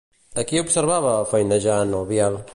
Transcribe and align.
A 0.43 0.45
qui 0.51 0.61
observava 0.61 1.13
feinejar, 1.35 1.81
el 2.01 2.13
Biel? 2.13 2.43